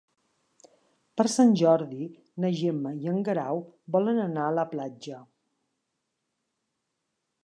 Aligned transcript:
Per 1.19 1.25
Sant 1.33 1.51
Jordi 1.59 2.07
na 2.45 2.51
Gemma 2.61 2.93
i 3.03 3.11
en 3.11 3.21
Guerau 3.27 3.61
volen 3.97 4.21
anar 4.23 4.47
a 4.47 4.55
la 4.63 4.67
platja. 4.71 5.21